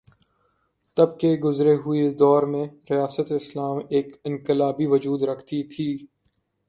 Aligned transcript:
تب 0.97 1.19
کے 1.19 1.33
گزرے 1.43 1.75
ہوئے 1.75 2.09
دور 2.13 2.43
میں 2.43 2.65
ریاست 2.89 3.31
اسلام 3.31 3.77
ایک 3.89 4.15
انقلابی 4.25 4.85
وجود 4.85 5.23
رکھتی 5.23 5.63
تھی۔ 5.63 5.89